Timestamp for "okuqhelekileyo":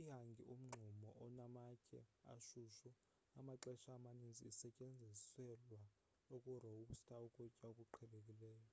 7.72-8.70